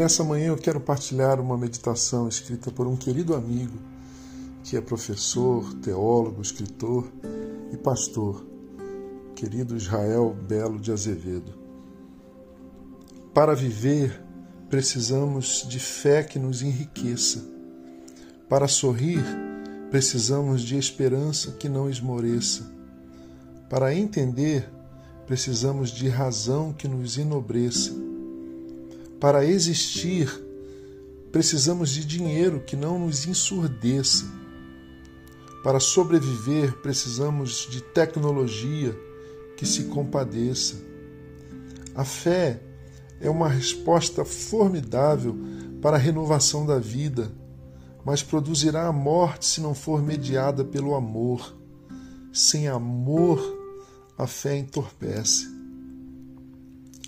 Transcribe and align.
nessa 0.00 0.24
manhã 0.24 0.46
eu 0.46 0.56
quero 0.56 0.80
partilhar 0.80 1.38
uma 1.38 1.58
meditação 1.58 2.26
escrita 2.26 2.70
por 2.70 2.86
um 2.86 2.96
querido 2.96 3.34
amigo 3.34 3.78
que 4.64 4.74
é 4.74 4.80
professor, 4.80 5.74
teólogo, 5.74 6.40
escritor 6.40 7.12
e 7.70 7.76
pastor, 7.76 8.42
querido 9.34 9.76
Israel 9.76 10.34
Belo 10.48 10.80
de 10.80 10.90
Azevedo. 10.90 11.52
Para 13.34 13.54
viver, 13.54 14.24
precisamos 14.70 15.66
de 15.68 15.78
fé 15.78 16.22
que 16.22 16.38
nos 16.38 16.62
enriqueça. 16.62 17.44
Para 18.48 18.68
sorrir, 18.68 19.22
precisamos 19.90 20.62
de 20.62 20.78
esperança 20.78 21.52
que 21.52 21.68
não 21.68 21.90
esmoreça. 21.90 22.72
Para 23.68 23.94
entender, 23.94 24.66
precisamos 25.26 25.90
de 25.90 26.08
razão 26.08 26.72
que 26.72 26.88
nos 26.88 27.18
enobreça. 27.18 28.09
Para 29.20 29.44
existir, 29.44 30.32
precisamos 31.30 31.90
de 31.90 32.06
dinheiro 32.06 32.60
que 32.60 32.74
não 32.74 32.98
nos 32.98 33.26
ensurdeça. 33.26 34.24
Para 35.62 35.78
sobreviver, 35.78 36.78
precisamos 36.78 37.68
de 37.70 37.82
tecnologia 37.82 38.98
que 39.58 39.66
se 39.66 39.84
compadeça. 39.84 40.76
A 41.94 42.02
fé 42.02 42.62
é 43.20 43.28
uma 43.28 43.46
resposta 43.46 44.24
formidável 44.24 45.36
para 45.82 45.96
a 45.96 46.00
renovação 46.00 46.64
da 46.64 46.78
vida, 46.78 47.30
mas 48.02 48.22
produzirá 48.22 48.86
a 48.86 48.92
morte 48.92 49.44
se 49.44 49.60
não 49.60 49.74
for 49.74 50.02
mediada 50.02 50.64
pelo 50.64 50.94
amor. 50.94 51.54
Sem 52.32 52.68
amor, 52.68 53.38
a 54.16 54.26
fé 54.26 54.56
entorpece. 54.56 55.59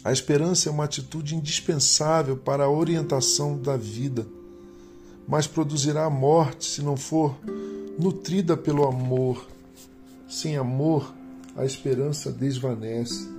A 0.05 0.11
esperança 0.11 0.69
é 0.69 0.73
uma 0.73 0.85
atitude 0.85 1.37
indispensável 1.37 2.37
para 2.37 2.65
a 2.65 2.71
orientação 2.71 3.57
da 3.57 3.77
vida, 3.77 4.27
mas 5.29 5.47
produzirá 5.47 6.07
a 6.07 6.11
morte 6.11 6.65
se 6.65 6.83
não 6.83 6.97
for 6.97 7.39
nutrida 7.97 8.57
pelo 8.57 8.85
amor. 8.85 9.47
Sem 10.29 10.57
amor, 10.57 11.15
a 11.57 11.65
esperança 11.65 12.33
desvanece. 12.33 13.31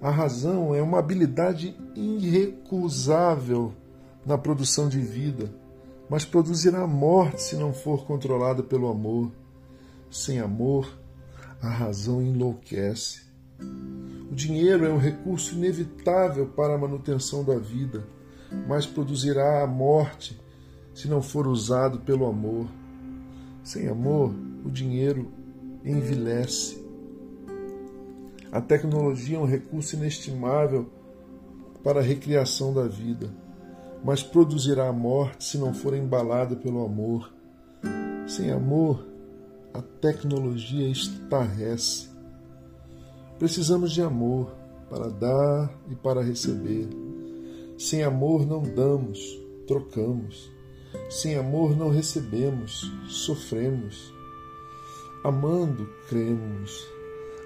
A 0.00 0.10
razão 0.10 0.74
é 0.74 0.80
uma 0.80 0.98
habilidade 0.98 1.76
irrecusável 1.94 3.74
na 4.24 4.38
produção 4.38 4.88
de 4.88 5.00
vida, 5.00 5.52
mas 6.08 6.24
produzirá 6.24 6.86
morte 6.86 7.42
se 7.42 7.56
não 7.56 7.74
for 7.74 8.06
controlada 8.06 8.62
pelo 8.62 8.88
amor. 8.88 9.30
Sem 10.10 10.38
amor, 10.38 10.90
a 11.60 11.68
razão 11.68 12.22
enlouquece. 12.22 13.26
Dinheiro 14.36 14.84
é 14.84 14.90
um 14.90 14.98
recurso 14.98 15.54
inevitável 15.54 16.46
para 16.48 16.74
a 16.74 16.78
manutenção 16.78 17.42
da 17.42 17.58
vida, 17.58 18.06
mas 18.68 18.84
produzirá 18.84 19.62
a 19.62 19.66
morte 19.66 20.38
se 20.92 21.08
não 21.08 21.22
for 21.22 21.46
usado 21.46 22.00
pelo 22.00 22.26
amor. 22.26 22.66
Sem 23.64 23.88
amor, 23.88 24.34
o 24.62 24.70
dinheiro 24.70 25.32
envelhece. 25.82 26.84
A 28.52 28.60
tecnologia 28.60 29.38
é 29.38 29.40
um 29.40 29.46
recurso 29.46 29.96
inestimável 29.96 30.86
para 31.82 32.00
a 32.00 32.02
recriação 32.02 32.74
da 32.74 32.86
vida, 32.86 33.30
mas 34.04 34.22
produzirá 34.22 34.86
a 34.86 34.92
morte 34.92 35.44
se 35.44 35.56
não 35.56 35.72
for 35.72 35.94
embalada 35.94 36.54
pelo 36.54 36.84
amor. 36.84 37.32
Sem 38.26 38.50
amor, 38.50 39.02
a 39.72 39.80
tecnologia 39.80 40.86
estarrece. 40.90 42.15
Precisamos 43.38 43.92
de 43.92 44.02
amor 44.02 44.54
para 44.88 45.08
dar 45.08 45.70
e 45.90 45.94
para 45.94 46.22
receber. 46.22 46.88
Sem 47.78 48.02
amor 48.02 48.46
não 48.46 48.62
damos, 48.62 49.38
trocamos. 49.66 50.50
Sem 51.10 51.36
amor 51.36 51.76
não 51.76 51.90
recebemos, 51.90 52.90
sofremos. 53.08 54.12
Amando, 55.22 55.86
cremos. 56.08 56.86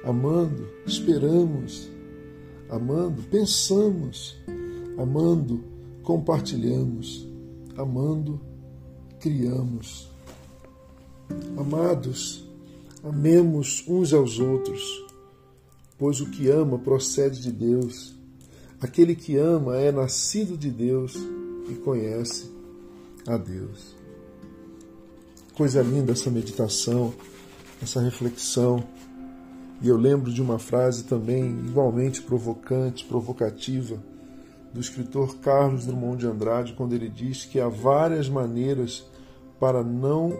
Amando, 0.04 0.69
esperamos. 0.87 1.91
Amando, 2.69 3.22
pensamos. 3.31 4.36
Amando, 4.97 5.65
compartilhamos. 6.03 7.26
Amando, 7.76 8.41
criamos. 9.19 10.10
Amados, 11.56 12.44
amemos 13.04 13.84
uns 13.86 14.12
aos 14.12 14.38
outros, 14.41 14.82
pois 16.00 16.19
o 16.22 16.31
que 16.31 16.49
ama 16.49 16.78
procede 16.78 17.43
de 17.43 17.53
Deus. 17.53 18.16
Aquele 18.81 19.15
que 19.15 19.37
ama 19.37 19.77
é 19.77 19.93
nascido 19.93 20.56
de 20.56 20.71
Deus 20.71 21.15
e 21.69 21.75
conhece 21.75 22.50
a 23.27 23.37
Deus. 23.37 23.94
Coisa 25.55 25.83
linda 25.83 26.12
essa 26.12 26.31
meditação, 26.31 27.12
essa 27.83 28.00
reflexão. 28.00 28.83
E 29.83 29.89
eu 29.89 29.99
lembro 29.99 30.33
de 30.33 30.41
uma 30.41 30.59
frase 30.59 31.05
também 31.05 31.50
igualmente 31.66 32.22
provocante, 32.22 33.05
provocativa, 33.05 34.03
do 34.72 34.81
escritor 34.81 35.37
Carlos 35.37 35.84
Drummond 35.84 36.21
de 36.21 36.27
Andrade, 36.27 36.72
quando 36.72 36.94
ele 36.94 37.10
diz 37.10 37.44
que 37.44 37.60
há 37.60 37.69
várias 37.69 38.27
maneiras 38.27 39.05
para 39.59 39.84
não, 39.84 40.33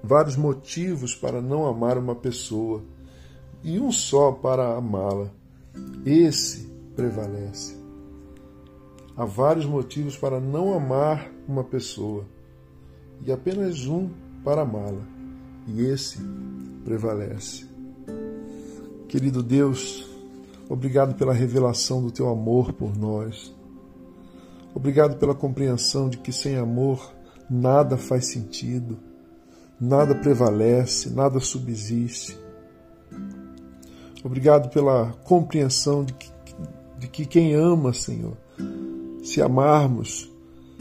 vários 0.00 0.36
motivos 0.36 1.12
para 1.16 1.42
não 1.42 1.66
amar 1.66 1.98
uma 1.98 2.14
pessoa 2.14 2.84
e 3.62 3.78
um 3.78 3.90
só 3.90 4.32
para 4.32 4.76
amá-la. 4.76 5.30
Esse 6.04 6.68
prevalece. 6.94 7.76
Há 9.16 9.24
vários 9.24 9.66
motivos 9.66 10.16
para 10.16 10.40
não 10.40 10.72
amar 10.72 11.30
uma 11.46 11.64
pessoa 11.64 12.24
e 13.24 13.32
apenas 13.32 13.86
um 13.86 14.10
para 14.44 14.62
amá-la, 14.62 15.02
e 15.66 15.82
esse 15.82 16.18
prevalece. 16.84 17.66
Querido 19.08 19.42
Deus, 19.42 20.08
obrigado 20.68 21.14
pela 21.16 21.32
revelação 21.32 22.02
do 22.02 22.10
teu 22.10 22.28
amor 22.28 22.72
por 22.72 22.96
nós. 22.96 23.54
Obrigado 24.74 25.18
pela 25.18 25.34
compreensão 25.34 26.08
de 26.08 26.18
que 26.18 26.30
sem 26.30 26.56
amor 26.56 27.12
nada 27.50 27.96
faz 27.96 28.26
sentido, 28.26 28.98
nada 29.80 30.14
prevalece, 30.14 31.10
nada 31.10 31.40
subsiste. 31.40 32.38
Obrigado 34.28 34.68
pela 34.68 35.14
compreensão 35.24 36.04
de 36.04 36.12
que, 36.12 36.30
de 36.98 37.08
que 37.08 37.24
quem 37.24 37.54
ama, 37.54 37.94
Senhor, 37.94 38.36
se 39.22 39.40
amarmos, 39.40 40.30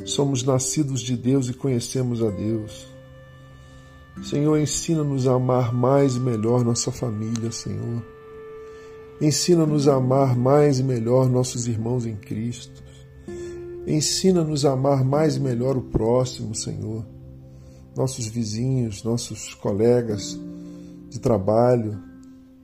somos 0.04 0.44
nascidos 0.44 1.00
de 1.00 1.16
Deus 1.16 1.48
e 1.48 1.54
conhecemos 1.54 2.22
a 2.22 2.30
Deus. 2.30 2.86
Senhor, 4.22 4.60
ensina-nos 4.60 5.30
a 5.30 5.36
amar 5.36 5.74
mais 5.74 6.18
e 6.18 6.20
melhor 6.20 6.66
nossa 6.66 6.92
família, 6.92 7.50
Senhor. 7.50 8.04
Ensina-nos 9.22 9.88
a 9.88 9.96
amar 9.96 10.36
mais 10.36 10.80
e 10.80 10.84
melhor 10.84 11.30
nossos 11.30 11.70
irmãos 11.70 12.06
em 12.06 12.18
Cristo. 12.18 12.84
Ensina-nos 13.88 14.66
a 14.66 14.74
amar 14.74 15.06
mais 15.06 15.38
e 15.38 15.40
melhor 15.40 15.78
o 15.78 15.84
próximo, 15.84 16.54
Senhor. 16.54 17.06
Nossos 17.96 18.28
vizinhos, 18.28 19.06
nossos 19.06 19.54
colegas 19.54 20.38
de 21.10 21.18
trabalho, 21.18 22.08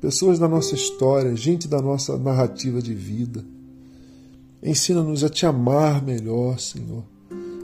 pessoas 0.03 0.37
da 0.37 0.49
nossa 0.49 0.75
história, 0.75 1.33
gente 1.33 1.65
da 1.65 1.81
nossa 1.81 2.17
narrativa 2.17 2.81
de 2.81 2.93
vida. 2.93 3.41
Ensina-nos 4.61 5.23
a 5.23 5.29
te 5.29 5.45
amar 5.45 6.03
melhor, 6.03 6.59
Senhor, 6.59 7.05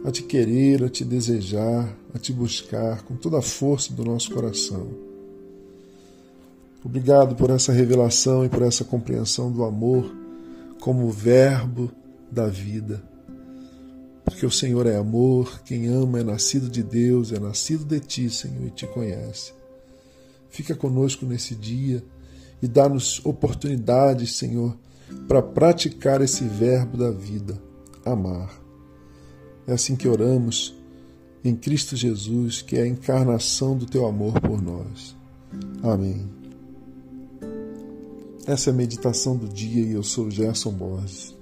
a 0.06 0.10
te 0.10 0.24
querer, 0.24 0.82
a 0.82 0.90
te 0.90 1.04
desejar, 1.04 1.94
a 2.14 2.18
te 2.18 2.32
buscar 2.32 3.04
com 3.04 3.18
toda 3.18 3.40
a 3.40 3.42
força 3.42 3.92
do 3.92 4.06
nosso 4.06 4.34
coração. 4.34 4.88
Obrigado 6.82 7.36
por 7.36 7.50
essa 7.50 7.74
revelação 7.74 8.46
e 8.46 8.48
por 8.48 8.62
essa 8.62 8.86
compreensão 8.86 9.52
do 9.52 9.66
amor 9.66 10.10
como 10.80 11.12
verbo 11.12 11.92
da 12.32 12.48
vida. 12.48 13.04
Porque 14.24 14.46
o 14.46 14.52
Senhor 14.52 14.88
é 14.88 14.96
amor, 14.96 15.62
quem 15.66 15.88
ama 15.88 16.22
é 16.22 16.24
nascido 16.24 16.70
de 16.70 16.84
Deus, 16.84 17.34
é 17.34 17.40
nascido 17.40 17.84
de 17.84 18.00
ti, 18.00 18.30
Senhor, 18.30 18.66
e 18.66 18.72
te 18.72 18.88
conhece. 18.88 19.52
Fica 20.50 20.74
conosco 20.74 21.26
nesse 21.26 21.54
dia 21.54 22.02
e 22.62 22.68
dá-nos 22.68 23.24
oportunidades, 23.26 24.36
Senhor, 24.36 24.78
para 25.28 25.42
praticar 25.42 26.22
esse 26.22 26.44
verbo 26.44 26.98
da 26.98 27.12
vida, 27.12 27.62
amar. 28.06 28.52
É 29.66 29.74
assim 29.74 29.96
que 29.96 30.08
oramos 30.08 30.76
em 31.44 31.56
Cristo 31.56 31.96
Jesus, 31.96 32.62
que 32.62 32.76
é 32.76 32.84
a 32.84 32.88
encarnação 32.88 33.78
do 33.78 33.86
teu 33.86 34.06
amor 34.06 34.40
por 34.42 34.62
nós. 34.62 35.16
Amém. 35.82 36.28
Essa 38.46 38.70
é 38.70 38.74
a 38.74 38.76
meditação 38.76 39.38
do 39.38 39.48
dia 39.48 39.84
e 39.84 39.94
eu 39.94 40.04
sou 40.04 40.30
Gerson 40.30 40.72
Borges. 40.72 41.39